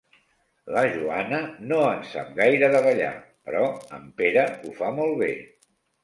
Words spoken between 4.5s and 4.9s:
ho fa